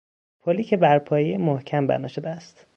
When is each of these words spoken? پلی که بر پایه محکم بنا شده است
پلی 0.41 0.63
که 0.63 0.77
بر 0.77 0.99
پایه 0.99 1.37
محکم 1.37 1.87
بنا 1.87 2.07
شده 2.07 2.29
است 2.29 2.65